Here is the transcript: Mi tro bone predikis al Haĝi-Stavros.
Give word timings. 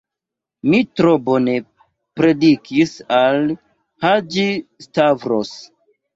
Mi 0.69 0.77
tro 1.01 1.11
bone 1.27 1.53
predikis 2.21 2.95
al 3.19 3.53
Haĝi-Stavros. 4.07 5.55